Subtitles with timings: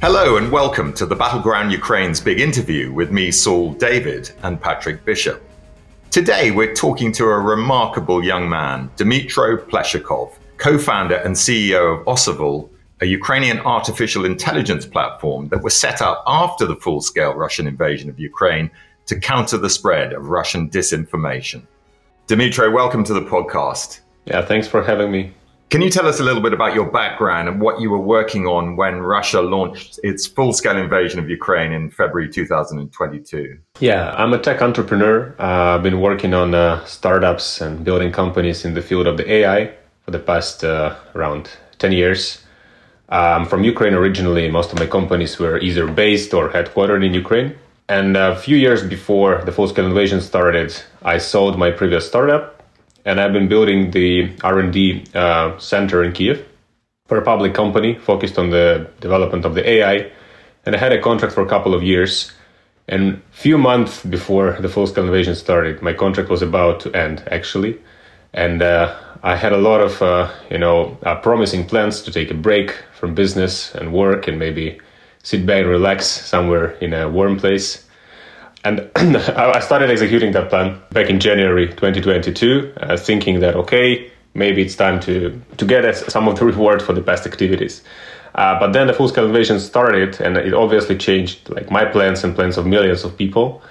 [0.00, 5.04] Hello and welcome to the Battleground Ukraine's big interview with me, Saul David, and Patrick
[5.04, 5.42] Bishop.
[6.12, 12.06] Today we're talking to a remarkable young man, Dmytro Plieshakov, co founder and CEO of
[12.06, 12.70] Osavul,
[13.00, 18.08] a Ukrainian artificial intelligence platform that was set up after the full scale Russian invasion
[18.08, 18.70] of Ukraine
[19.06, 21.62] to counter the spread of Russian disinformation.
[22.28, 23.98] Dmytro, welcome to the podcast.
[24.26, 25.32] Yeah, thanks for having me.
[25.70, 28.46] Can you tell us a little bit about your background and what you were working
[28.46, 33.58] on when Russia launched its full scale invasion of Ukraine in February 2022?
[33.78, 35.34] Yeah, I'm a tech entrepreneur.
[35.38, 39.30] Uh, I've been working on uh, startups and building companies in the field of the
[39.30, 39.74] AI
[40.06, 42.42] for the past uh, around 10 years.
[43.10, 44.50] I'm from Ukraine originally.
[44.50, 47.54] Most of my companies were either based or headquartered in Ukraine.
[47.90, 52.57] And a few years before the full scale invasion started, I sold my previous startup
[53.08, 56.46] and I've been building the R&D uh, center in Kiev
[57.06, 60.12] for a public company focused on the development of the AI.
[60.66, 62.32] And I had a contract for a couple of years.
[62.86, 67.78] And few months before the full-scale invasion started, my contract was about to end, actually.
[68.34, 72.30] And uh, I had a lot of, uh, you know, uh, promising plans to take
[72.30, 74.78] a break from business and work and maybe
[75.22, 77.87] sit back and relax somewhere in a warm place.
[78.64, 84.62] And I started executing that plan back in January 2022, uh, thinking that, okay, maybe
[84.62, 87.82] it's time to, to get some of the reward for the past activities.
[88.34, 92.22] Uh, but then the full scale invasion started, and it obviously changed like my plans
[92.24, 93.62] and plans of millions of people.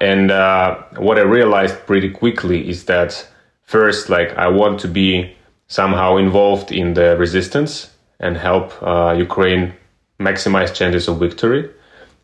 [0.00, 3.26] And uh, what I realized pretty quickly is that
[3.62, 5.34] first, like I want to be
[5.68, 9.72] somehow involved in the resistance and help uh, Ukraine
[10.20, 11.70] maximize chances of victory.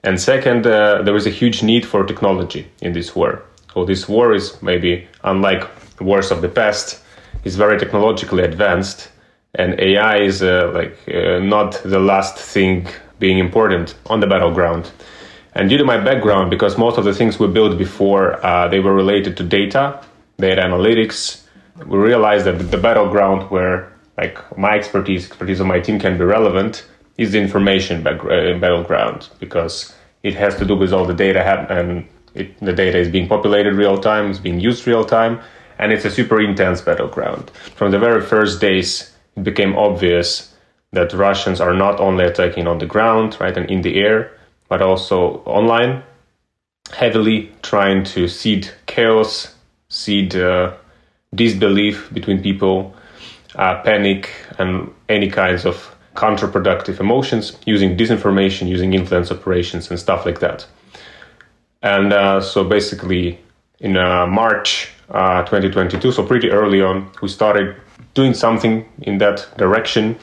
[0.04, 3.42] And second, uh, there is a huge need for technology in this war.
[3.74, 5.68] So this war is maybe unlike
[6.00, 7.02] wars of the past,
[7.44, 9.10] is very technologically advanced,
[9.54, 12.86] and AI is uh, like uh, not the last thing
[13.18, 14.90] being important on the battleground.
[15.54, 18.80] And due to my background, because most of the things we built before uh, they
[18.80, 20.00] were related to data,
[20.38, 21.42] data analytics,
[21.86, 26.24] we realized that the battleground where like my expertise, expertise of my team can be
[26.24, 26.86] relevant
[27.18, 31.42] is the information back, uh, battleground because it has to do with all the data
[31.68, 35.40] and it, the data is being populated real time, it's being used real time,
[35.78, 37.50] and it's a super intense battleground.
[37.74, 40.54] From the very first days, it became obvious
[40.92, 44.32] that Russians are not only attacking on the ground, right, and in the air,
[44.68, 46.02] but also online,
[46.92, 49.54] heavily trying to seed chaos,
[49.88, 50.72] seed uh,
[51.34, 52.94] disbelief between people,
[53.56, 60.26] uh, panic, and any kinds of counterproductive emotions, using disinformation, using influence operations, and stuff
[60.26, 60.66] like that.
[61.82, 63.38] And uh, so basically,
[63.78, 67.76] in uh, March uh, 2022, so pretty early on, we started
[68.14, 70.16] doing something in that direction,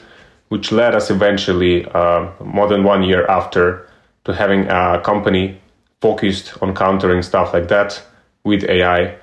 [0.48, 3.88] which led us eventually, uh, more than one year after,
[4.26, 5.58] to having a company
[6.02, 8.02] focused on countering stuff like that
[8.44, 9.16] with AI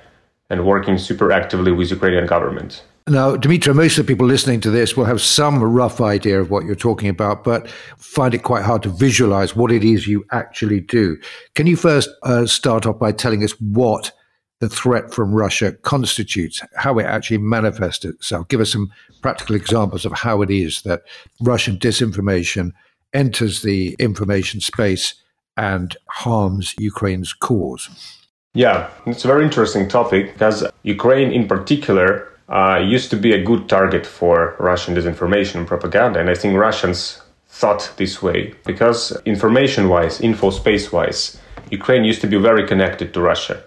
[0.50, 2.82] and working super actively with Ukrainian government.
[3.06, 6.50] Now, Dmytro, most of the people listening to this will have some rough idea of
[6.50, 10.24] what you're talking about, but find it quite hard to visualize what it is you
[10.32, 11.18] actually do.
[11.54, 14.10] Can you first uh, start off by telling us what
[14.60, 18.48] the threat from Russia constitutes, how it actually manifests itself?
[18.48, 21.02] Give us some practical examples of how it is that
[21.42, 22.72] Russian disinformation
[23.12, 25.12] enters the information space
[25.58, 27.90] and harms Ukraine's cause.
[28.54, 33.42] Yeah, it's a very interesting topic because Ukraine, in particular, uh, used to be a
[33.42, 36.20] good target for Russian disinformation and propaganda.
[36.20, 41.38] And I think Russians thought this way because information wise, info space wise,
[41.70, 43.62] Ukraine used to be very connected to Russia.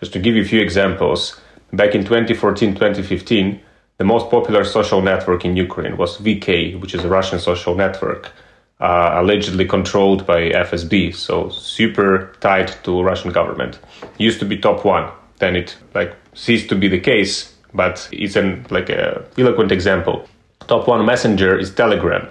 [0.00, 1.40] Just to give you a few examples,
[1.72, 3.60] back in 2014 2015,
[3.98, 8.32] the most popular social network in Ukraine was VK, which is a Russian social network.
[8.80, 13.78] Uh, allegedly controlled by FSB, so super tied to Russian government.
[14.18, 18.36] Used to be top one, then it like ceased to be the case but it's
[18.36, 20.28] an like a eloquent example.
[20.66, 22.28] Top one messenger is Telegram,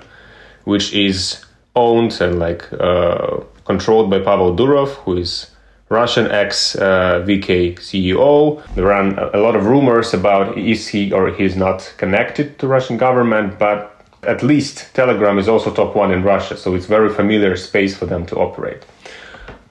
[0.64, 1.44] which is
[1.76, 5.52] owned and like uh, controlled by Pavel Durov, who is
[5.90, 8.64] Russian ex uh, VK CEO.
[8.76, 12.98] There ran a lot of rumors about is he or he's not connected to Russian
[12.98, 13.94] government, but
[14.24, 18.06] at least Telegram is also top one in Russia, so it's very familiar space for
[18.06, 18.86] them to operate.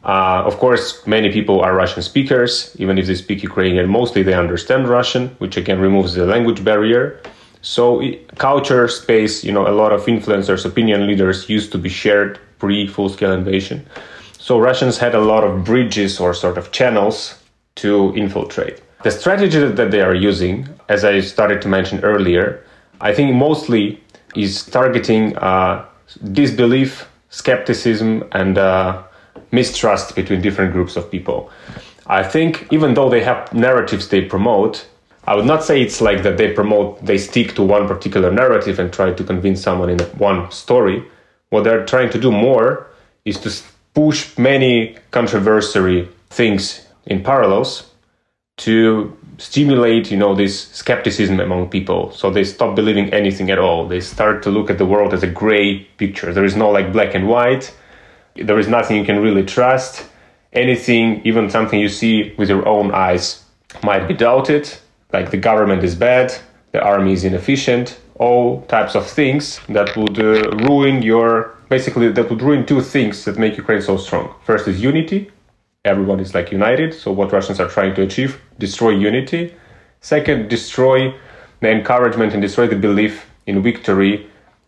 [0.04, 3.88] Uh, of course, many people are Russian speakers, even if they speak Ukrainian.
[3.88, 7.20] Mostly they understand Russian, which again removes the language barrier.
[7.62, 8.02] So,
[8.38, 12.88] culture space, you know, a lot of influencers, opinion leaders used to be shared pre
[12.88, 13.86] full scale invasion.
[14.38, 17.36] So, Russians had a lot of bridges or sort of channels
[17.76, 18.82] to infiltrate.
[19.04, 22.64] The strategy that they are using, as I started to mention earlier,
[23.00, 24.02] I think mostly
[24.34, 25.84] is targeting uh,
[26.32, 29.02] disbelief, skepticism, and uh,
[29.52, 31.50] mistrust between different groups of people.
[32.06, 34.86] I think even though they have narratives they promote,
[35.24, 38.80] I would not say it's like that they promote, they stick to one particular narrative
[38.80, 41.04] and try to convince someone in one story.
[41.50, 42.88] What they're trying to do more
[43.24, 43.52] is to
[43.94, 47.90] push many controversial things in parallels
[48.56, 52.10] to stimulate, you know, this skepticism among people.
[52.12, 53.86] So they stop believing anything at all.
[53.86, 56.32] They start to look at the world as a gray picture.
[56.32, 57.74] There is no like black and white.
[58.34, 60.06] There is nothing you can really trust.
[60.52, 63.44] Anything, even something you see with your own eyes,
[63.82, 64.70] might be doubted.
[65.12, 66.34] Like the government is bad,
[66.72, 72.28] the army is inefficient, all types of things that would uh, ruin your basically that
[72.30, 74.34] would ruin two things that make Ukraine so strong.
[74.44, 75.30] First is unity.
[75.84, 76.94] Everyone is like united.
[76.94, 79.54] So what Russians are trying to achieve, destroy unity.
[80.00, 80.98] Second, destroy
[81.60, 83.14] the encouragement and destroy the belief
[83.46, 84.14] in victory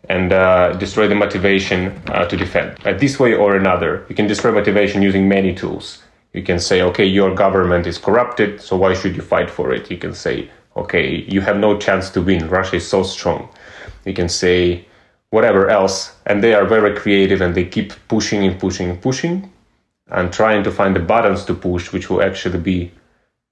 [0.09, 2.77] and uh, destroy the motivation uh, to defend.
[2.99, 6.03] This way or another, you can destroy motivation using many tools.
[6.33, 9.89] You can say, okay, your government is corrupted, so why should you fight for it?
[9.89, 12.49] You can say, okay, you have no chance to win.
[12.49, 13.47] Russia is so strong.
[14.05, 14.85] You can say
[15.29, 19.51] whatever else, and they are very creative and they keep pushing and pushing and pushing
[20.07, 22.91] and trying to find the buttons to push, which will actually be,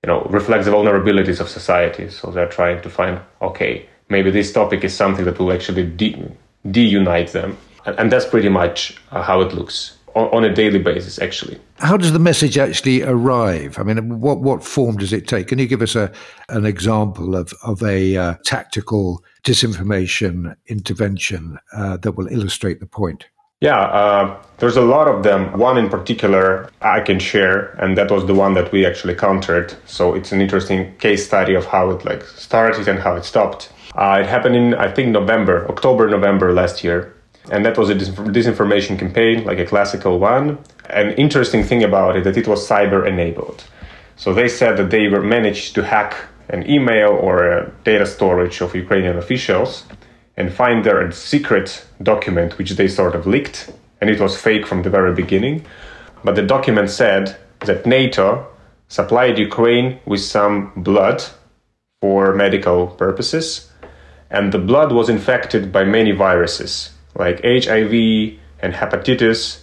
[0.03, 2.09] you know, reflect the vulnerabilities of society.
[2.09, 6.31] So they're trying to find, okay, maybe this topic is something that will actually de-
[6.67, 7.57] deunite them.
[7.85, 11.59] And that's pretty much uh, how it looks on a daily basis, actually.
[11.79, 13.79] How does the message actually arrive?
[13.79, 15.47] I mean, what, what form does it take?
[15.47, 16.11] Can you give us a,
[16.49, 23.25] an example of, of a uh, tactical disinformation intervention uh, that will illustrate the point?
[23.59, 25.57] Yeah, uh, there's a lot of them.
[25.57, 29.73] One in particular I can share, and that was the one that we actually countered.
[29.85, 33.71] So it's an interesting case study of how it like started and how it stopped.
[33.95, 37.13] Uh, it happened in, I think, November, October, November last year.
[37.51, 40.57] And that was a disinformation campaign, like a classical one.
[40.89, 43.63] An interesting thing about it that it was cyber enabled.
[44.15, 46.15] So they said that they were managed to hack
[46.49, 49.83] an email or a data storage of Ukrainian officials
[50.37, 54.81] and find their secret document, which they sort of leaked, and it was fake from
[54.83, 55.65] the very beginning.
[56.23, 58.47] But the document said that NATO
[58.87, 61.23] supplied Ukraine with some blood
[62.01, 63.72] for medical purposes
[64.33, 67.93] and the blood was infected by many viruses like HIV
[68.59, 69.59] and hepatitis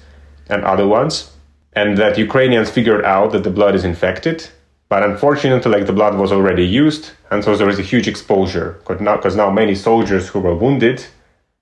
[0.49, 1.33] and other ones,
[1.73, 4.49] and that Ukrainians figured out that the blood is infected.
[4.89, 8.81] But unfortunately, like the blood was already used, and so there is a huge exposure
[8.87, 11.05] because now, many soldiers who were wounded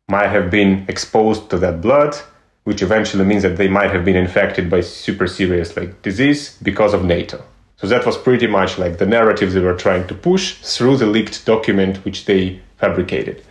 [0.08, 2.16] might have been exposed to that blood,
[2.64, 6.94] which eventually means that they might have been infected by super serious like disease because
[6.94, 7.44] of NATO.
[7.76, 11.06] So that was pretty much like the narrative they were trying to push through the
[11.06, 13.42] leaked document, which they fabricated.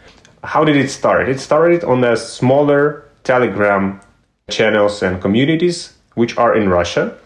[0.44, 1.30] How did it start?
[1.30, 4.00] It started on the smaller Telegram
[4.50, 7.18] channels and communities, which are in Russia.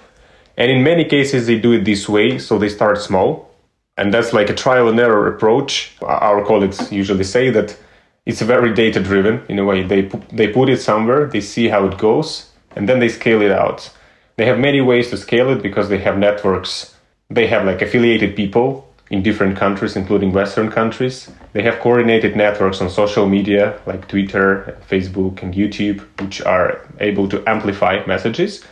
[0.57, 2.39] And in many cases, they do it this way.
[2.39, 3.51] So they start small.
[3.97, 5.95] And that's like a trial and error approach.
[6.01, 7.77] Our colleagues usually say that
[8.25, 9.83] it's very data driven in a way.
[9.83, 13.51] They, they put it somewhere, they see how it goes, and then they scale it
[13.51, 13.89] out.
[14.37, 16.95] They have many ways to scale it because they have networks.
[17.29, 21.29] They have like affiliated people in different countries, including Western countries.
[21.51, 27.27] They have coordinated networks on social media like Twitter, Facebook, and YouTube, which are able
[27.27, 28.63] to amplify messages.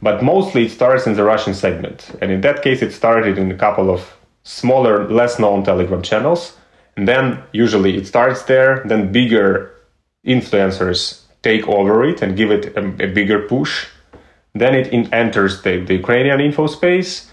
[0.00, 2.16] But mostly it starts in the Russian segment.
[2.22, 6.56] And in that case, it started in a couple of smaller, less known Telegram channels.
[6.96, 9.74] And then usually it starts there, then bigger
[10.24, 13.88] influencers take over it and give it a, a bigger push.
[14.54, 17.29] Then it enters the, the Ukrainian info space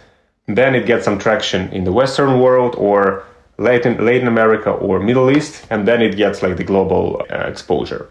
[0.48, 3.24] then it gets some traction in the Western world or
[3.58, 8.08] Latin, Latin America or Middle East, and then it gets like the global uh, exposure.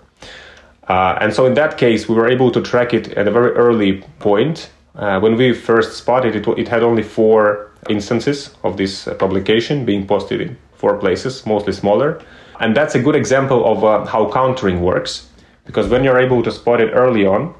[0.88, 3.52] Uh, and so in that case, we were able to track it at a very
[3.52, 4.70] early point.
[4.94, 9.84] Uh, when we first spotted it, it had only four instances of this uh, publication
[9.84, 12.20] being posted in four places, mostly smaller.
[12.60, 15.28] And that's a good example of uh, how countering works.
[15.66, 17.54] because when you're able to spot it early on,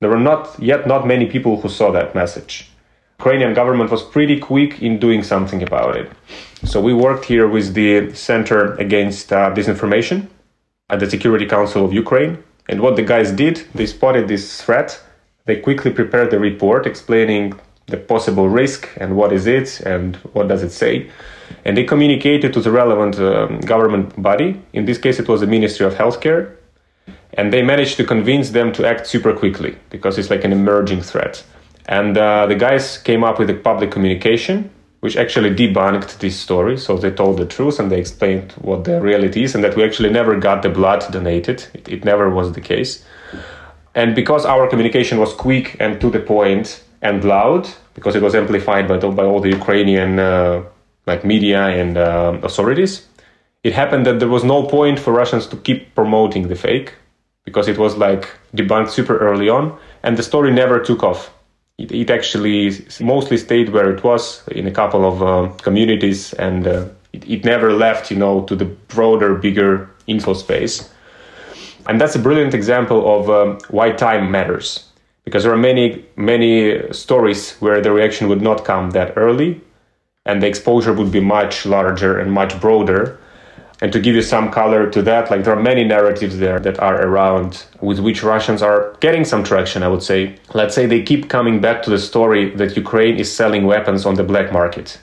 [0.00, 2.70] there were not yet not many people who saw that message.
[3.20, 6.08] Ukrainian government was pretty quick in doing something about it.
[6.72, 10.18] So we worked here with the Center Against uh, Disinformation
[10.92, 12.32] at the Security Council of Ukraine.
[12.70, 14.88] And what the guys did, they spotted this threat.
[15.44, 17.44] They quickly prepared the report explaining
[17.92, 20.94] the possible risk and what is it and what does it say.
[21.66, 24.50] And they communicated to the relevant um, government body.
[24.72, 26.42] In this case, it was the Ministry of Healthcare.
[27.38, 31.02] And they managed to convince them to act super quickly because it's like an emerging
[31.02, 31.44] threat.
[31.86, 34.70] And uh, the guys came up with a public communication
[35.00, 36.76] which actually debunked this story.
[36.76, 39.82] So they told the truth and they explained what the reality is and that we
[39.82, 41.66] actually never got the blood donated.
[41.74, 43.04] It, it never was the case.
[43.94, 48.34] And because our communication was quick and to the point and loud, because it was
[48.34, 50.62] amplified by, by all the Ukrainian uh,
[51.06, 53.06] like media and uh, authorities,
[53.64, 56.94] it happened that there was no point for Russians to keep promoting the fake
[57.44, 61.32] because it was like debunked super early on and the story never took off.
[61.80, 66.66] It, it actually mostly stayed where it was in a couple of uh, communities and
[66.66, 70.90] uh, it, it never left, you know, to the broader, bigger info space.
[71.88, 74.90] And that's a brilliant example of um, why time matters
[75.24, 79.60] because there are many many stories where the reaction would not come that early
[80.26, 83.18] and the exposure would be much larger and much broader
[83.80, 86.78] and to give you some color to that like there are many narratives there that
[86.80, 90.36] are around with which russians are getting some traction i would say.
[90.54, 94.14] Let's say they keep coming back to the story that ukraine is selling weapons on
[94.14, 94.98] the black market.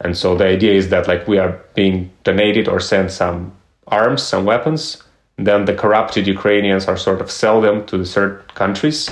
[0.00, 3.52] And so the idea is that like we are being donated or sent some
[3.86, 5.02] arms some weapons.
[5.36, 9.10] Then the corrupted ukrainians are sort of sell them to the third countries.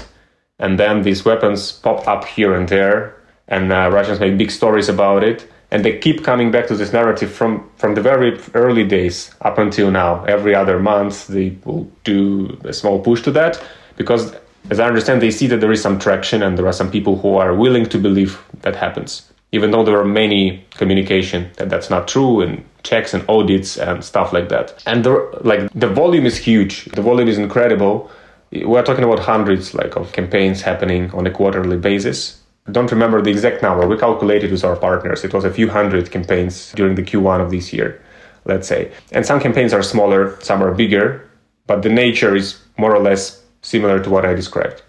[0.59, 3.17] And then these weapons pop up here and there.
[3.49, 6.93] And uh, russians make big stories about it and they keep coming back to this
[6.93, 10.23] narrative from from the very early days up until now.
[10.25, 13.61] Every other month they will do a small push to that
[13.97, 14.35] because
[14.71, 17.15] as i understand they see that there is some traction and there are some people
[17.19, 19.33] who are willing to believe that happens.
[19.51, 24.05] Even though there are many communication that that's not true and checks and audits and
[24.05, 24.83] stuff like that.
[24.87, 25.13] And the,
[25.43, 26.87] like the volume is huge.
[26.87, 28.11] The volume is incredible.
[28.51, 33.21] We're talking about hundreds like of campaigns happening on a quarterly basis I don't remember
[33.21, 36.95] the exact number we calculated with our partners it was a few hundred campaigns during
[36.95, 38.01] the q1 of this year
[38.45, 41.29] let's say and some campaigns are smaller some are bigger
[41.67, 44.83] but the nature is more or less similar to what i described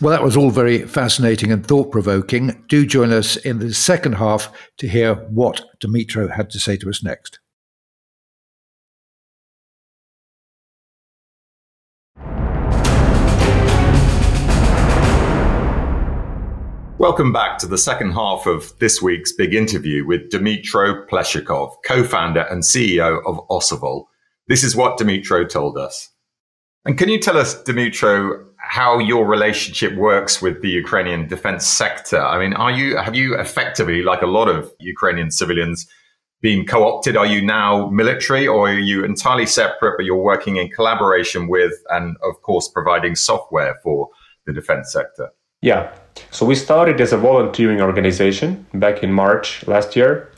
[0.00, 2.64] well, that was all very fascinating and thought provoking.
[2.68, 6.88] Do join us in the second half to hear what Dimitro had to say to
[6.88, 7.40] us next.
[16.98, 22.40] Welcome back to the second half of this week's big interview with Dmytro Plieshakov, co-founder
[22.50, 24.06] and CEO of Osavul.
[24.48, 26.10] This is what Dmytro told us.
[26.84, 32.20] And can you tell us, Dmytro, how your relationship works with the Ukrainian defense sector?
[32.20, 35.86] I mean, are you have you effectively, like a lot of Ukrainian civilians,
[36.42, 37.16] been co-opted?
[37.16, 41.74] Are you now military, or are you entirely separate, but you're working in collaboration with,
[41.90, 44.08] and of course, providing software for
[44.46, 45.30] the defense sector?
[45.60, 45.92] Yeah.
[46.30, 50.32] So we started as a volunteering organization back in March last year.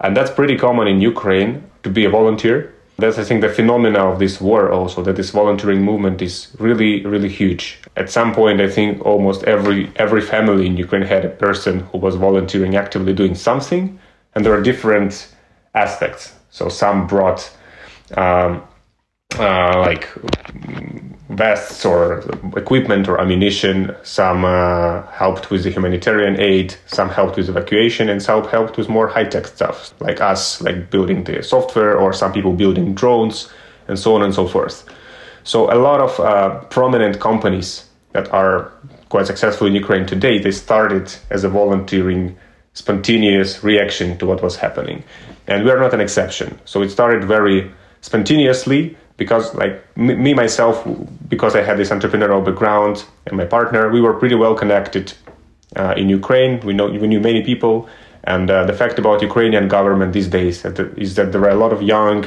[0.00, 2.74] And that's pretty common in Ukraine to be a volunteer.
[2.98, 7.04] That's, I think, the phenomena of this war also, that this volunteering movement is really,
[7.04, 7.80] really huge.
[7.96, 11.98] At some point, I think almost every, every family in Ukraine had a person who
[11.98, 13.98] was volunteering, actively doing something.
[14.34, 15.34] And there are different
[15.74, 16.34] aspects.
[16.50, 17.50] So some brought
[18.16, 18.62] um,
[19.38, 20.08] uh, like
[21.30, 22.20] vests or
[22.56, 23.94] equipment or ammunition.
[24.02, 26.74] Some uh, helped with the humanitarian aid.
[26.86, 30.90] Some helped with evacuation, and some helped with more high tech stuff, like us, like
[30.90, 33.48] building the software, or some people building drones,
[33.88, 34.88] and so on and so forth.
[35.42, 38.72] So a lot of uh, prominent companies that are
[39.08, 42.36] quite successful in Ukraine today, they started as a volunteering,
[42.72, 45.04] spontaneous reaction to what was happening,
[45.46, 46.58] and we are not an exception.
[46.64, 50.86] So it started very spontaneously because like me, myself
[51.28, 55.12] because i had this entrepreneurial background and my partner we were pretty well connected
[55.76, 56.60] uh, in ukraine.
[56.60, 57.88] We know we knew many people.
[58.24, 60.64] And uh, the fact about ukrainian government these days
[60.96, 62.24] is that there are a lot of young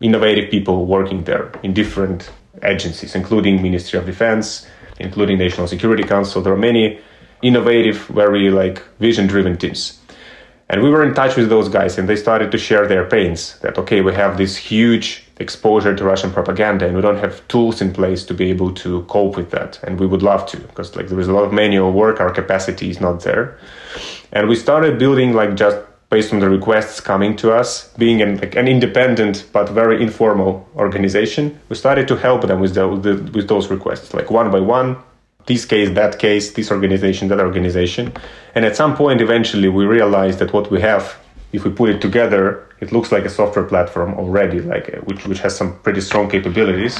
[0.00, 2.30] innovative people working there in different
[2.62, 4.66] agencies including ministry of defense
[4.98, 6.42] including national security council.
[6.42, 7.00] There are many
[7.42, 9.98] innovative very like vision driven teams.
[10.68, 13.58] And we were in touch with those guys and they started to share their pains
[13.60, 17.80] that okay we have this huge exposure to Russian propaganda, and we don't have tools
[17.80, 19.80] in place to be able to cope with that.
[19.82, 22.30] And we would love to, because like there is a lot of manual work, our
[22.30, 23.58] capacity is not there.
[24.32, 25.78] And we started building like just
[26.10, 27.92] based on the requests coming to us.
[27.96, 32.74] Being an, like an independent but very informal organization, we started to help them with,
[32.74, 34.96] the, with, with those requests, like one by one,
[35.46, 38.12] this case, that case, this organization, that organization.
[38.54, 41.16] And at some point, eventually, we realized that what we have,
[41.52, 45.40] if we put it together, it looks like a software platform already, like which, which
[45.40, 46.98] has some pretty strong capabilities.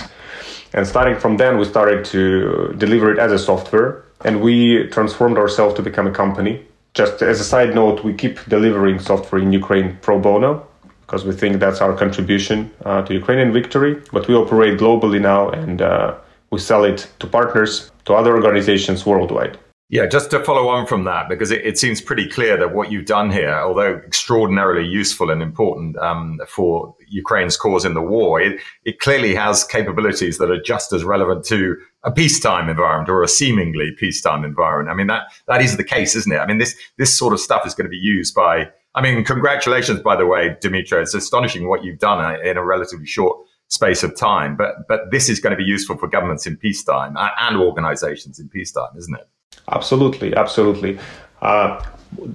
[0.73, 5.39] And starting from then, we started to deliver it as a software, and we transformed
[5.39, 6.63] ourselves to become a company
[6.95, 10.67] just as a side note, we keep delivering software in Ukraine pro bono
[11.03, 14.01] because we think that's our contribution uh, to Ukrainian victory.
[14.13, 16.15] But we operate globally now and uh,
[16.51, 19.59] we sell it to partners, to other organizations worldwide.
[19.93, 22.93] Yeah, just to follow on from that, because it, it, seems pretty clear that what
[22.93, 28.41] you've done here, although extraordinarily useful and important um, for Ukraine's cause in the war,
[28.41, 33.25] it, it clearly has capabilities that are just as relevant to a peacetime environment or
[33.25, 34.95] a seemingly peacetime environment.
[34.95, 36.39] I mean, that, that is the case, isn't it?
[36.39, 39.25] I mean, this, this sort of stuff is going to be used by, I mean,
[39.25, 41.03] congratulations, by the way, Dimitro.
[41.03, 45.29] It's astonishing what you've done in a relatively short space of time, but, but this
[45.29, 49.29] is going to be useful for governments in peacetime and organizations in peacetime, isn't it?
[49.71, 50.99] Absolutely, absolutely.
[51.41, 51.83] Uh,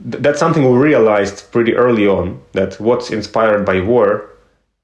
[0.06, 4.30] that's something we realized pretty early on that what's inspired by war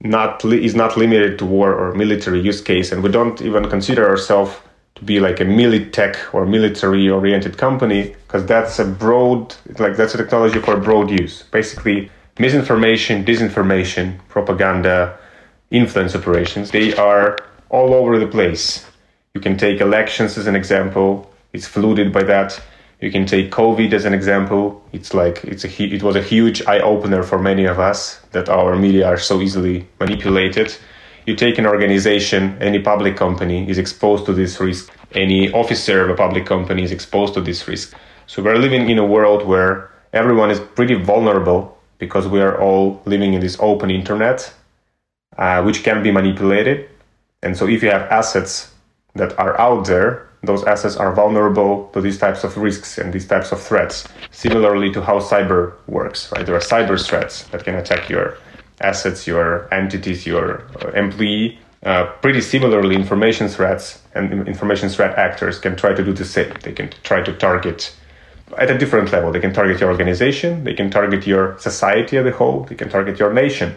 [0.03, 3.69] not li- is not limited to war or military use case, and we don't even
[3.69, 4.51] consider ourselves
[4.95, 10.13] to be like a militech or military oriented company because that's a broad like that's
[10.15, 11.43] a technology for broad use.
[11.51, 15.17] Basically, misinformation, disinformation, propaganda,
[15.69, 17.37] influence operations they are
[17.69, 18.85] all over the place.
[19.33, 22.61] You can take elections as an example it's flooded by that.
[23.01, 24.83] You can take COVID as an example.
[24.93, 28.47] It's like it's a it was a huge eye opener for many of us that
[28.47, 30.75] our media are so easily manipulated.
[31.25, 34.91] You take an organization, any public company is exposed to this risk.
[35.13, 37.95] Any officer of a public company is exposed to this risk.
[38.27, 43.01] So we're living in a world where everyone is pretty vulnerable because we are all
[43.05, 44.53] living in this open internet,
[45.37, 46.89] uh, which can be manipulated.
[47.43, 48.71] And so if you have assets
[49.15, 53.27] that are out there those assets are vulnerable to these types of risks and these
[53.27, 54.07] types of threats.
[54.31, 56.45] Similarly to how cyber works, right?
[56.45, 58.37] There are cyber threats that can attack your
[58.79, 61.59] assets, your entities, your uh, employee.
[61.83, 66.53] Uh, pretty similarly, information threats and information threat actors can try to do the same.
[66.61, 67.95] They can try to target
[68.57, 69.31] at a different level.
[69.31, 72.89] They can target your organization, they can target your society as a whole, they can
[72.89, 73.75] target your nation.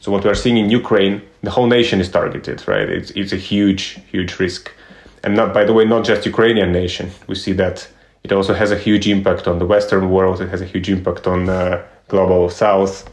[0.00, 2.88] So what we're seeing in Ukraine, the whole nation is targeted, right?
[2.88, 4.70] It's, it's a huge, huge risk
[5.24, 7.10] and not by the way not just ukrainian nation.
[7.26, 7.88] We see that
[8.24, 10.40] it also has a huge impact on the western world.
[10.40, 13.08] It has a huge impact on the global south.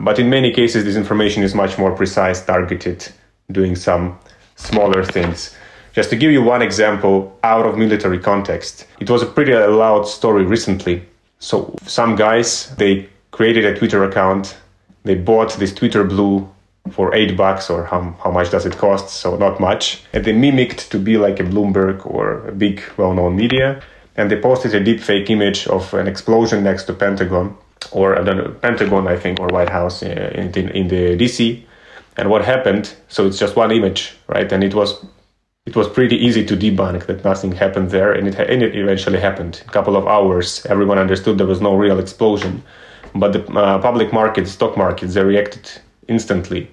[0.00, 3.08] But in many cases this information is much more precise targeted
[3.50, 4.18] doing some
[4.56, 5.54] smaller things.
[5.94, 10.04] Just to give you one example out of military context it was a pretty loud
[10.06, 11.04] story recently.
[11.38, 14.56] So some guys they created a twitter account.
[15.04, 16.48] They bought this twitter blue
[16.90, 20.02] for eight bucks or how, how much does it cost so not much.
[20.12, 23.82] And they mimicked to be like a bloomberg or a big well-known media.
[24.16, 27.56] And they posted a deep fake image of an explosion next to pentagon
[27.92, 31.16] or I don't know, pentagon i think or white house uh, in, in, in the
[31.16, 31.62] dc
[32.16, 34.50] and what happened so it's just one image right?
[34.52, 35.04] And it was
[35.66, 38.12] it was pretty easy to debunk that nothing happened there.
[38.12, 39.62] And it, and it eventually happened.
[39.66, 42.62] A couple of hours everyone understood there was no real explosion.
[43.14, 45.70] But the uh, public markets stock markets they reacted
[46.08, 46.70] instantly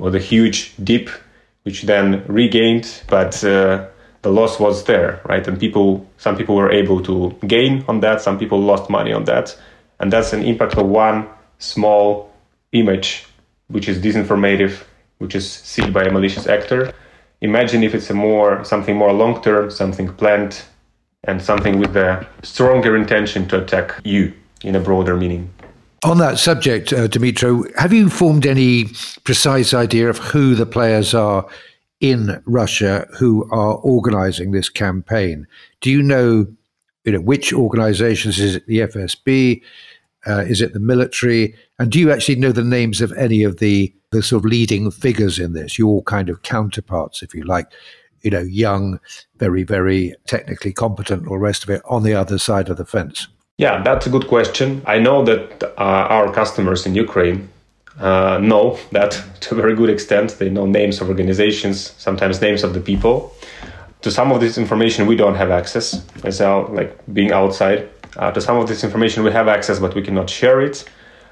[0.00, 1.10] was a huge dip,
[1.62, 3.86] which then regained, but uh,
[4.22, 5.46] the loss was there, right?
[5.46, 9.24] And people, some people were able to gain on that, some people lost money on
[9.24, 9.56] that,
[9.98, 11.26] and that's an impact of one
[11.58, 12.32] small
[12.72, 13.26] image,
[13.68, 14.82] which is disinformative,
[15.18, 16.92] which is seen by a malicious actor.
[17.42, 20.62] Imagine if it's a more something more long term, something planned,
[21.24, 24.32] and something with a stronger intention to attack you
[24.62, 25.50] in a broader meaning.
[26.02, 28.86] On that subject, uh, Dimitro, have you formed any
[29.24, 31.46] precise idea of who the players are
[32.00, 35.46] in Russia who are organizing this campaign?
[35.82, 36.46] Do you know,
[37.04, 38.38] you know which organizations?
[38.40, 39.60] Is it the FSB?
[40.26, 41.54] Uh, is it the military?
[41.78, 44.90] And do you actually know the names of any of the, the sort of leading
[44.90, 47.66] figures in this, your kind of counterparts, if you like?
[48.22, 49.00] You know, young,
[49.36, 52.86] very, very technically competent, all the rest of it on the other side of the
[52.86, 53.28] fence.
[53.60, 54.80] Yeah, that's a good question.
[54.86, 57.50] I know that uh, our customers in Ukraine
[58.00, 60.38] uh, know that to a very good extent.
[60.38, 63.34] They know names of organizations, sometimes names of the people.
[64.00, 67.90] To some of this information, we don't have access as our, like being outside.
[68.16, 70.88] Uh, to some of this information, we have access, but we cannot share it.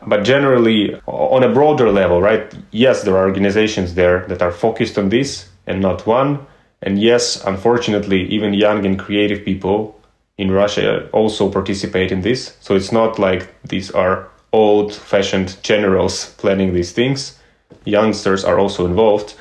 [0.06, 2.44] But generally, on a broader level, right?
[2.72, 6.46] Yes, there are organizations there that are focused on this and not one.
[6.82, 9.97] And yes, unfortunately, even young and creative people
[10.38, 12.56] in Russia also participate in this.
[12.60, 17.38] So it's not like these are old fashioned generals planning these things.
[17.84, 19.34] Youngsters are also involved,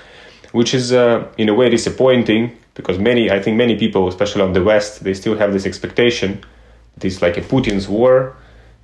[0.51, 4.53] which is uh, in a way disappointing because many, I think many people, especially on
[4.53, 6.43] the West, they still have this expectation.
[6.97, 8.35] This like a Putin's war,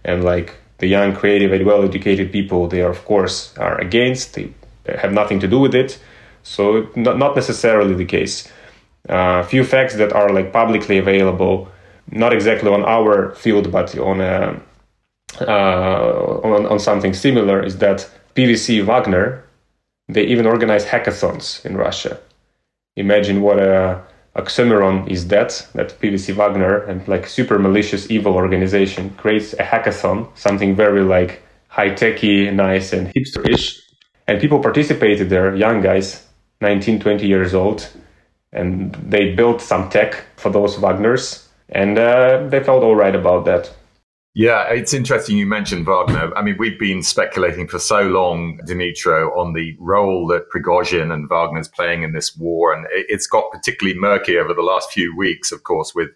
[0.03, 4.33] and like the young, creative, and well-educated people, they are of course are against.
[4.33, 4.53] They
[4.85, 5.99] have nothing to do with it.
[6.43, 8.51] So not not necessarily the case.
[9.09, 11.69] A uh, few facts that are like publicly available,
[12.11, 14.61] not exactly on our field, but on a
[15.41, 19.43] uh, on, on something similar, is that PMC Wagner,
[20.07, 22.19] they even organize hackathons in Russia.
[22.95, 24.01] Imagine what a
[24.35, 30.27] oxymoron is that that PMC Wagner and like super malicious evil organization creates a hackathon,
[30.35, 33.79] something very like high techy, nice and hipsterish,
[34.27, 36.25] and people participated there, young guys,
[36.61, 37.89] 19, 20 years old,
[38.51, 43.45] and they built some tech for those Wagners, and uh, they felt all right about
[43.45, 43.71] that.
[44.35, 46.35] Yeah, it's interesting you mentioned Wagner.
[46.35, 51.29] I mean, we've been speculating for so long, Dimitro, on the role that Prigozhin and
[51.29, 55.15] Wagner is playing in this war, and it's got particularly murky over the last few
[55.15, 56.09] weeks, of course, with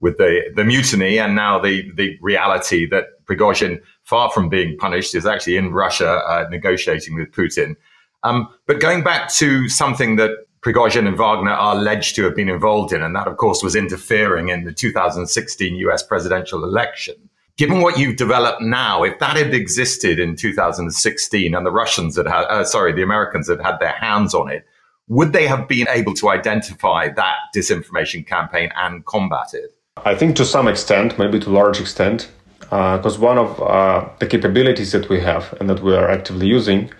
[0.00, 5.14] with the the mutiny and now the the reality that Prigozhin, far from being punished,
[5.14, 7.76] is actually in Russia uh, negotiating with Putin.
[8.24, 10.30] Um, but going back to something that
[10.62, 13.74] Prigozhin and Wagner are alleged to have been involved in, and that, of course, was
[13.74, 16.02] interfering in the 2016 U.S.
[16.02, 21.70] presidential election given what you've developed now, if that had existed in 2016 and the
[21.70, 24.66] Russians had had, uh, sorry, the Americans had had their hands on it,
[25.08, 29.76] would they have been able to identify that disinformation campaign and combat it?
[30.04, 34.08] I think to some extent, maybe to a large extent, because uh, one of uh,
[34.18, 36.90] the capabilities that we have and that we are actively using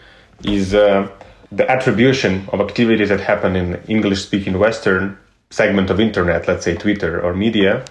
[0.44, 1.08] is uh,
[1.54, 5.18] the attribution of activities that happen in English speaking Western
[5.50, 7.84] segment of internet, let's say Twitter or media,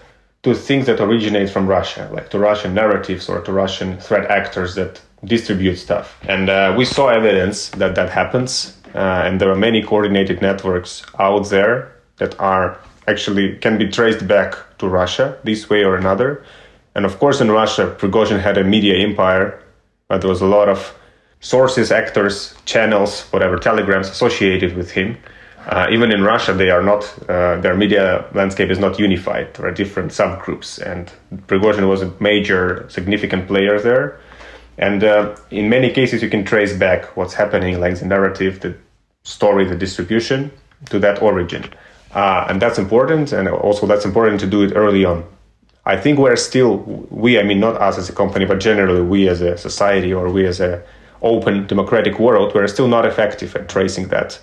[0.44, 4.74] to things that originate from Russia, like to Russian narratives or to Russian threat actors
[4.76, 6.18] that distribute stuff.
[6.28, 8.78] And uh, we saw evidence that that happens.
[8.96, 14.28] Uh, and there are many coordinated networks out there that are actually can be traced
[14.28, 16.44] back to Russia this way or another.
[16.96, 19.62] And of course, in Russia, Prigozhin had a media empire,
[20.08, 20.94] but there was a lot of
[21.42, 25.18] sources, actors, channels, whatever, telegrams associated with him.
[25.66, 29.54] Uh, even in Russia, they are not uh, their media landscape is not unified.
[29.54, 31.12] There are different subgroups, and
[31.48, 34.20] Prigozhin was a major, significant player there.
[34.78, 38.76] And uh, in many cases, you can trace back what's happening, like the narrative, the
[39.24, 40.52] story, the distribution,
[40.90, 41.64] to that origin.
[42.16, 45.24] Uh, and that's important, and also that's important to do it early on.
[45.86, 46.78] I think we're still
[47.10, 50.30] we, I mean, not us as a company, but generally we as a society or
[50.30, 50.84] we as a
[51.22, 54.40] open democratic world, we're still not effective at tracing that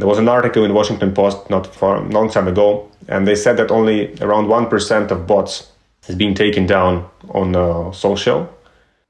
[0.00, 3.34] there was an article in Washington Post not for a long time ago, and they
[3.34, 5.70] said that only around 1% of bots
[6.08, 8.48] is being taken down on uh, social.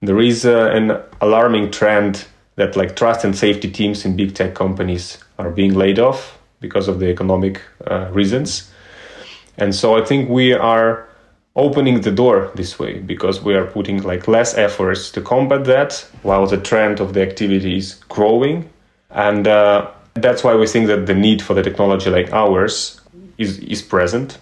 [0.02, 2.24] There is uh, an alarming trend
[2.56, 6.88] that like trust and safety teams in big tech companies are being laid off because
[6.88, 8.70] of the economic uh, reasons.
[9.56, 11.08] And so I think we are
[11.56, 16.06] opening the door this way because we are putting like less efforts to combat that
[16.22, 18.68] while the trend of the activity is growing.
[19.10, 23.00] And uh, that's why we think that the need for the technology like ours
[23.38, 24.38] is, is present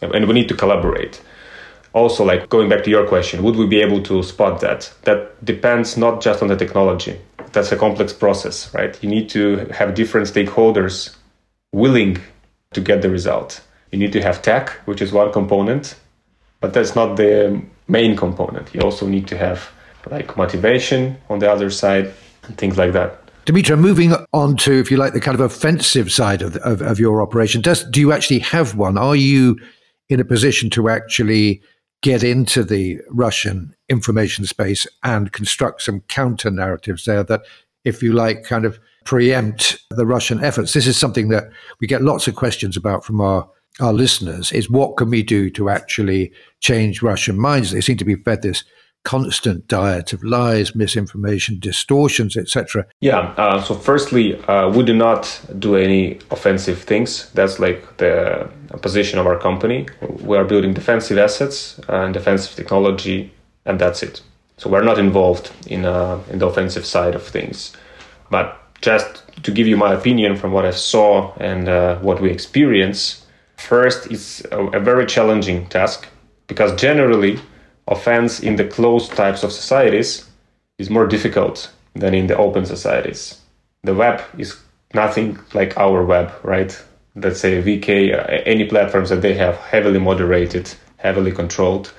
[0.00, 1.20] and we need to collaborate.
[1.94, 4.92] Also, like going back to your question, would we be able to spot that?
[5.02, 7.20] That depends not just on the technology.
[7.52, 8.98] That's a complex process, right?
[9.02, 11.14] You need to have different stakeholders
[11.72, 12.18] willing
[12.72, 13.60] to get the result.
[13.90, 15.96] You need to have tech, which is one component,
[16.62, 18.74] but that's not the main component.
[18.74, 19.68] You also need to have
[20.10, 23.18] like motivation on the other side and things like that.
[23.44, 27.00] Dimitri, moving on to, if you like, the kind of offensive side of, of, of,
[27.00, 28.96] your operation, does, do you actually have one?
[28.96, 29.58] Are you
[30.08, 31.60] in a position to actually
[32.02, 37.42] get into the Russian information space and construct some counter narratives there that,
[37.84, 40.72] if you like, kind of preempt the Russian efforts?
[40.72, 43.48] This is something that we get lots of questions about from our
[43.80, 47.70] our listeners is what can we do to actually change Russian minds?
[47.70, 48.64] They seem to be fed this
[49.04, 52.86] constant diet of lies, misinformation, distortions, etc.
[53.00, 53.34] Yeah.
[53.36, 57.30] Uh, so, firstly, uh, we do not do any offensive things.
[57.32, 58.48] That's like the
[58.80, 59.86] position of our company.
[60.20, 63.32] We are building defensive assets and defensive technology,
[63.64, 64.22] and that's it.
[64.58, 67.72] So we're not involved in uh, in the offensive side of things.
[68.30, 72.30] But just to give you my opinion from what I saw and uh, what we
[72.30, 73.21] experience,
[73.62, 76.08] first, it's a, very challenging task
[76.46, 77.38] because generally
[77.88, 80.28] offense in the closed types of societies
[80.78, 83.40] is more difficult than in the open societies.
[83.82, 84.58] The web is
[84.94, 86.72] nothing like our web, right?
[87.14, 91.92] Let's say VK, uh, any platforms that they have heavily moderated, heavily controlled.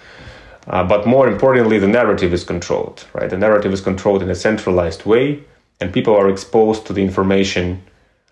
[0.67, 3.29] Uh, but more importantly, the narrative is controlled, right?
[3.29, 5.43] The narrative is controlled in a centralized way,
[5.81, 7.83] and people are exposed to the information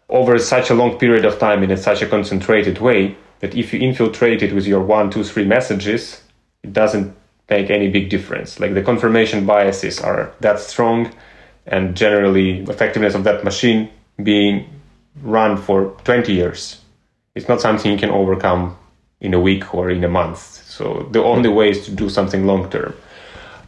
[0.10, 3.80] over such a long period of time in such a concentrated way that if you
[3.80, 6.22] infiltrate it with your one, two, three messages,
[6.64, 7.14] it doesn't
[7.50, 8.60] make any big difference.
[8.60, 11.12] Like the confirmation biases are that strong,
[11.66, 13.90] and generally effectiveness of that machine
[14.22, 14.68] being
[15.22, 16.82] run for 20 years.
[17.36, 18.78] It's not something you can overcome
[19.20, 20.40] in a week or in a month.
[20.40, 22.94] So the only way is to do something long term.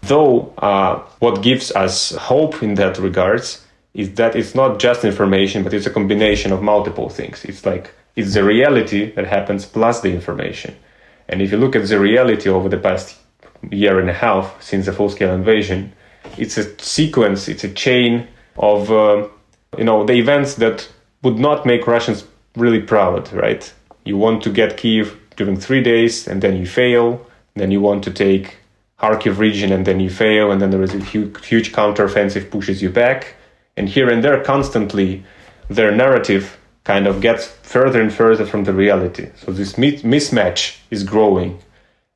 [0.02, 5.64] Though uh, what gives us hope in that regards is that it's not just information,
[5.64, 7.46] but it's a combination of multiple things.
[7.46, 10.76] It's like it's the reality that happens plus the information.
[11.28, 13.17] And if you look at the reality over the past
[13.71, 15.93] year and a half since the full-scale invasion,
[16.38, 19.28] it's a sequence, it's a chain of uh,
[19.78, 20.88] you know the events that
[21.23, 23.73] would not make Russians really proud, right?
[24.06, 27.26] You want to get Kiev during three days, and then you fail.
[27.56, 28.58] Then you want to take
[28.99, 32.82] Kharkiv region, and then you fail, and then there is a huge, huge counteroffensive pushes
[32.82, 33.36] you back.
[33.78, 35.23] And here and there, constantly,
[35.69, 39.30] their narrative kind of gets further and further from the reality.
[39.38, 41.60] So this mismatch is growing,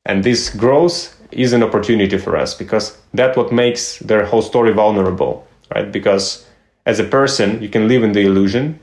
[0.06, 4.74] and this growth is an opportunity for us because that's what makes their whole story
[4.74, 5.92] vulnerable, right?
[5.92, 6.46] Because
[6.86, 8.80] as a person, you can live in the illusion,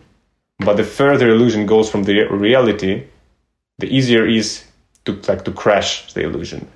[0.58, 3.04] but the further illusion goes from the reality,
[3.78, 4.64] the easier is
[5.04, 6.68] to like to crash the illusion.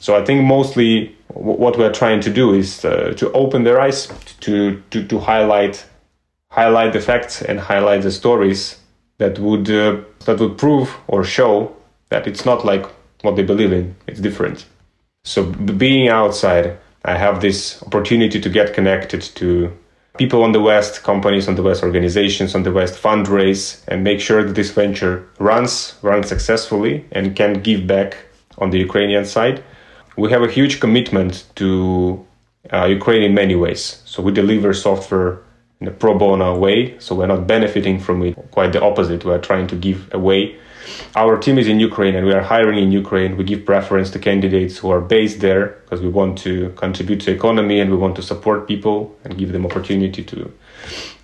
[0.00, 4.08] So I think mostly what we're trying to do is uh, to open their eyes
[4.40, 5.84] to, to to highlight
[6.54, 8.78] highlight the facts and highlight the stories
[9.18, 11.74] that would uh, that would prove or show
[12.10, 12.86] that it's not like
[13.22, 13.94] what they believe in.
[14.06, 14.66] It's different.
[15.24, 15.44] So
[15.84, 19.72] being outside, I have this opportunity to get connected to
[20.16, 24.20] people on the West, companies on the West, organizations on the West fundraise and make
[24.20, 28.16] sure that this venture runs, runs successfully and can give back
[28.58, 29.64] on the Ukrainian side.
[30.16, 32.24] We have a huge commitment to
[32.72, 34.02] uh, Ukraine in many ways.
[34.04, 35.40] So we deliver software
[35.80, 36.98] in a pro bono way.
[36.98, 38.34] So we're not benefiting from it.
[38.50, 39.24] Quite the opposite.
[39.24, 40.56] We're trying to give away.
[41.16, 43.36] Our team is in Ukraine and we are hiring in Ukraine.
[43.36, 47.32] We give preference to candidates who are based there because we want to contribute to
[47.32, 50.52] economy and we want to support people and give them opportunity to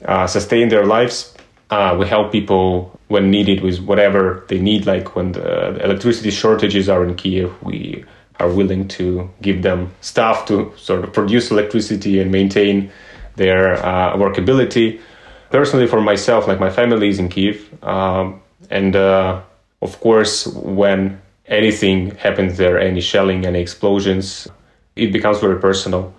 [0.06, 1.34] uh, sustain their lives.
[1.70, 6.30] Uh, we help people when needed with whatever they need, like when the, the electricity
[6.30, 8.04] shortages are in Kiev, we
[8.40, 12.90] are willing to give them stuff to sort of produce electricity and maintain
[13.36, 15.00] their uh, workability.
[15.50, 18.40] Personally, for myself, like my family is in Kiev, um,
[18.70, 19.40] and uh,
[19.82, 24.46] of course, when anything happens there, any shelling, any explosions,
[24.96, 26.14] it becomes very personal.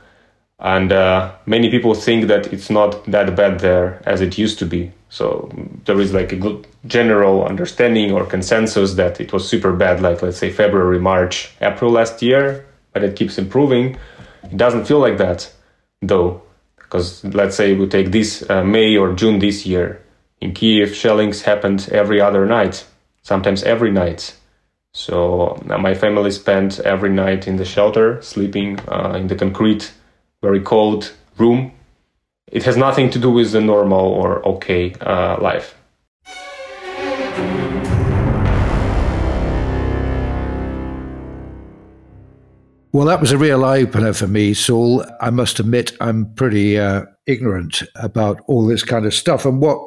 [0.59, 4.65] And uh, many people think that it's not that bad there as it used to
[4.65, 4.91] be.
[5.09, 5.49] So
[5.85, 10.21] there is like a good general understanding or consensus that it was super bad, like
[10.21, 13.97] let's say February, March, April last year, but it keeps improving.
[14.43, 15.51] It doesn't feel like that
[16.01, 16.41] though,
[16.91, 20.03] because let's say we take this uh, May or June this year.
[20.41, 22.85] In Kiev, shellings happened every other night
[23.21, 24.35] sometimes every night.
[24.93, 29.91] So uh, my family spent every night in the shelter, sleeping uh, in the concrete,
[30.41, 31.71] very cold room.
[32.47, 35.75] It has nothing to do with the normal or okay uh, life.
[42.93, 45.05] Well, that was a real eye opener for me, Saul.
[45.21, 49.45] I must admit, I'm pretty uh, ignorant about all this kind of stuff.
[49.45, 49.79] And what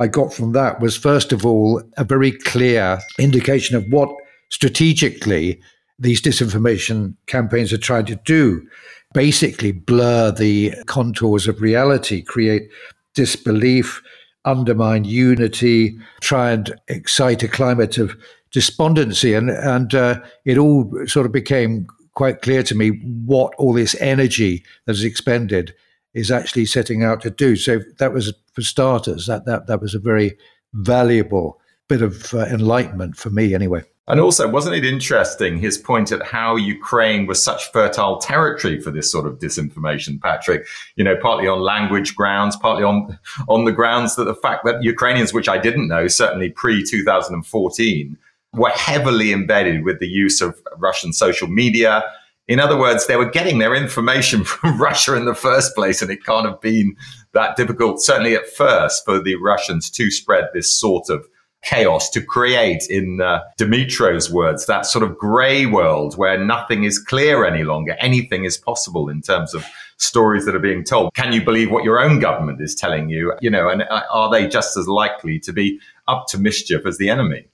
[0.00, 4.12] I got from that was, first of all, a very clear indication of what
[4.48, 5.60] strategically
[6.00, 8.66] these disinformation campaigns are trying to do.
[9.14, 12.68] Basically, blur the contours of reality, create
[13.14, 14.02] disbelief,
[14.44, 18.16] undermine unity, try and excite a climate of
[18.50, 19.34] despondency.
[19.34, 21.86] And, and uh, it all sort of became
[22.18, 22.88] quite clear to me
[23.26, 25.72] what all this energy that is expended
[26.14, 27.54] is actually setting out to do.
[27.54, 30.36] So that was for starters, that that that was a very
[30.72, 33.84] valuable bit of uh, enlightenment for me, anyway.
[34.08, 38.90] And also, wasn't it interesting his point at how Ukraine was such fertile territory for
[38.90, 40.66] this sort of disinformation, Patrick?
[40.96, 43.16] You know, partly on language grounds, partly on
[43.48, 48.18] on the grounds that the fact that Ukrainians, which I didn't know, certainly pre 2014,
[48.54, 52.04] were heavily embedded with the use of Russian social media,
[52.48, 56.10] in other words, they were getting their information from Russia in the first place, and
[56.10, 56.96] it can't have been
[57.32, 61.26] that difficult, certainly at first, for the Russians to spread this sort of
[61.62, 66.98] chaos, to create, in uh, Dmytro's words, that sort of grey world where nothing is
[66.98, 67.96] clear any longer.
[68.00, 69.66] Anything is possible in terms of
[69.98, 71.12] stories that are being told.
[71.14, 73.34] Can you believe what your own government is telling you?
[73.40, 76.96] You know, and uh, are they just as likely to be up to mischief as
[76.96, 77.48] the enemy?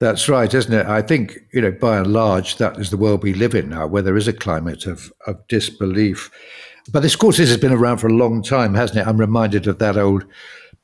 [0.00, 0.86] That's right, isn't it?
[0.86, 3.86] I think, you know, by and large, that is the world we live in now,
[3.86, 6.30] where there is a climate of, of disbelief.
[6.90, 9.06] But this, of course, this has been around for a long time, hasn't it?
[9.06, 10.24] I'm reminded of that old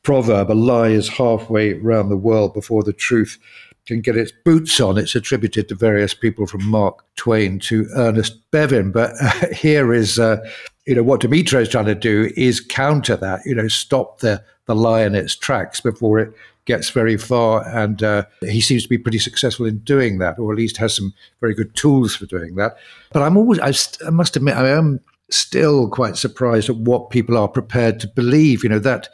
[0.03, 3.39] proverb a lie is halfway around the world before the truth
[3.87, 4.99] can get its boots on.
[4.99, 8.93] It's attributed to various people from Mark Twain to Ernest Bevin.
[8.93, 10.47] But uh, here is, uh,
[10.87, 14.45] you know, what Dimitro is trying to do is counter that, you know, stop the,
[14.67, 16.35] the lie in its tracks before it
[16.67, 17.67] gets very far.
[17.67, 20.95] And uh, he seems to be pretty successful in doing that, or at least has
[20.95, 22.77] some very good tools for doing that.
[23.13, 25.01] But I'm always, I, st- I must admit, I am
[25.31, 28.63] still quite surprised at what people are prepared to believe.
[28.63, 29.09] You know, that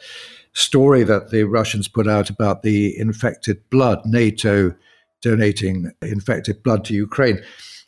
[0.53, 4.75] story that the Russians put out about the infected blood, NATO
[5.21, 7.41] donating infected blood to Ukraine.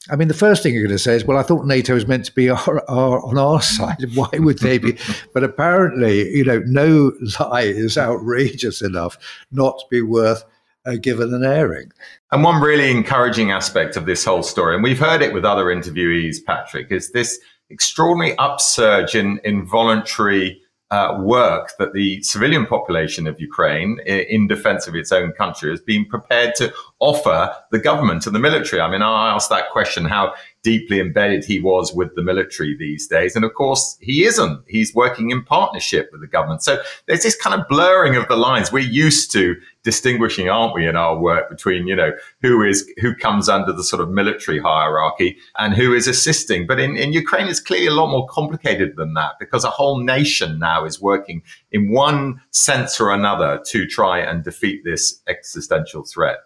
[0.09, 2.07] I mean, the first thing you're going to say is, well, I thought NATO was
[2.07, 4.05] meant to be our, our, on our side.
[4.15, 4.97] Why would they be?
[5.33, 9.17] but apparently, you know, no lie is outrageous enough
[9.51, 10.43] not to be worth
[10.85, 11.91] uh, given an airing.
[12.31, 15.65] And one really encouraging aspect of this whole story, and we've heard it with other
[15.65, 17.39] interviewees, Patrick, is this
[17.69, 20.61] extraordinary upsurge in, in voluntary
[20.91, 25.81] uh, work that the civilian population of Ukraine, in defense of its own country, has
[25.81, 28.81] been prepared to offer the government and the military.
[28.81, 30.33] I mean, I asked that question how
[30.65, 33.35] deeply embedded he was with the military these days.
[33.35, 34.63] And of course, he isn't.
[34.67, 36.63] He's working in partnership with the government.
[36.63, 38.71] So there's this kind of blurring of the lines.
[38.71, 43.13] We're used to distinguishing, aren't we, in our work between, you know, who is, who
[43.13, 46.65] comes under the sort of military hierarchy and who is assisting.
[46.65, 50.03] But in, in Ukraine, it's clearly a lot more complicated than that because a whole
[50.03, 56.03] nation now is working in one sense or another to try and defeat this existential
[56.03, 56.37] threat.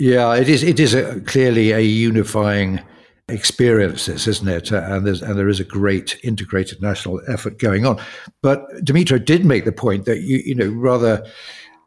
[0.00, 0.64] Yeah, it is.
[0.64, 2.80] It is a, clearly a unifying
[3.28, 4.70] experiences, isn't it?
[4.70, 8.00] And there's and there is a great integrated national effort going on.
[8.42, 11.26] But Dmytro did make the point that you you know rather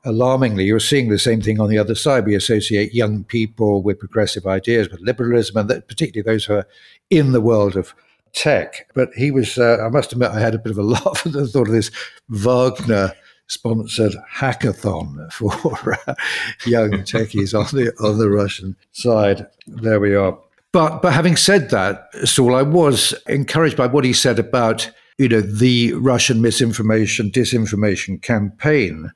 [0.03, 2.25] alarmingly you're seeing the same thing on the other side.
[2.25, 6.67] We associate young people with progressive ideas, with liberalism, and that, particularly those who are
[7.09, 7.93] in the world of
[8.33, 8.87] tech.
[8.93, 11.33] But he was, uh, I must admit, I had a bit of a laugh at
[11.33, 11.91] the thought of this
[12.29, 13.13] Wagner
[13.47, 15.51] sponsored hackathon for
[16.65, 19.45] young techies on the on the Russian side.
[19.67, 20.37] There we are.
[20.73, 25.27] But but having said that, Saul, I was encouraged by what he said about you
[25.27, 29.11] know the Russian misinformation, disinformation campaign.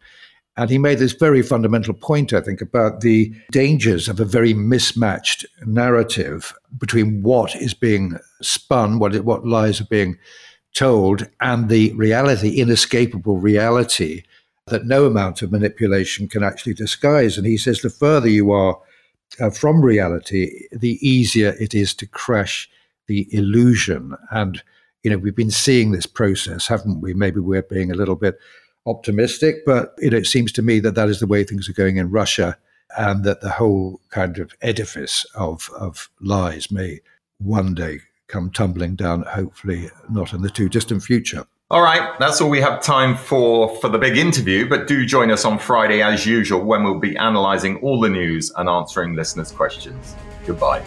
[0.58, 4.54] And he made this very fundamental point, I think, about the dangers of a very
[4.54, 10.18] mismatched narrative between what is being spun, what, what lies are being
[10.74, 14.24] told, and the reality, inescapable reality
[14.68, 17.38] that no amount of manipulation can actually disguise.
[17.38, 18.80] And he says the further you are
[19.40, 22.70] uh, from reality, the easier it is to crash
[23.08, 24.16] the illusion.
[24.32, 24.62] And,
[25.04, 27.14] you know, we've been seeing this process, haven't we?
[27.14, 28.40] Maybe we're being a little bit
[28.86, 31.74] optimistic, but you know, it seems to me that that is the way things are
[31.74, 32.58] going in Russia
[32.98, 37.00] and that the whole kind of edifice of, of lies may
[37.40, 41.46] one day come tumbling down, hopefully not in the too distant future.
[41.76, 45.30] All right, that's all we have time for for the big interview, but do join
[45.30, 49.52] us on Friday as usual when we'll be analysing all the news and answering listeners'
[49.52, 50.16] questions.
[50.46, 50.86] Goodbye.